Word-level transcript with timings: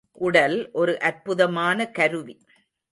உடல் 0.11 0.69
ஒரு 0.71 0.99
அற்புதமான 0.99 1.87
கருவி. 1.89 2.35